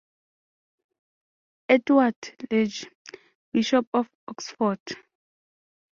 [1.69, 2.15] Edward
[2.49, 2.89] Legge,
[3.53, 4.79] Bishop of Oxford.